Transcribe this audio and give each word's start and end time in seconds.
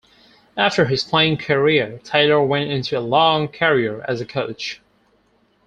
After 0.57 0.85
his 0.85 1.03
playing 1.03 1.37
career, 1.37 1.99
Taylor 2.03 2.43
went 2.43 2.71
into 2.71 2.97
a 2.97 2.99
long 3.01 3.47
career 3.47 4.03
as 4.07 4.19
a 4.19 4.25
coach. 4.25 4.81